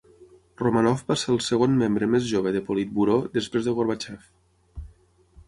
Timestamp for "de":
2.57-2.63, 3.71-3.77